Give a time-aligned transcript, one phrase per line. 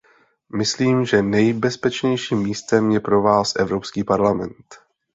[0.55, 4.65] Myslím, že nejbezpečnějším místem je pro vás Evropský parlament.